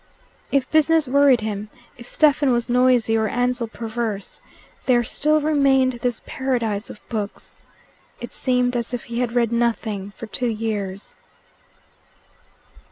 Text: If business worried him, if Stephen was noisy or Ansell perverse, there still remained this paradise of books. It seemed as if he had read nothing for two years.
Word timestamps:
If 0.51 0.67
business 0.71 1.07
worried 1.07 1.41
him, 1.41 1.69
if 1.95 2.07
Stephen 2.07 2.51
was 2.51 2.67
noisy 2.67 3.15
or 3.15 3.27
Ansell 3.27 3.67
perverse, 3.67 4.41
there 4.87 5.03
still 5.03 5.39
remained 5.39 5.99
this 6.01 6.23
paradise 6.25 6.89
of 6.89 7.07
books. 7.07 7.59
It 8.19 8.31
seemed 8.31 8.75
as 8.75 8.95
if 8.95 9.03
he 9.03 9.19
had 9.19 9.33
read 9.35 9.51
nothing 9.51 10.09
for 10.17 10.25
two 10.25 10.49
years. 10.49 11.13